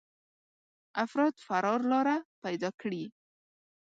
افراد 1.03 1.33
فرار 1.47 1.79
لاره 1.91 2.17
پيدا 2.43 2.69
کړي. 2.81 3.03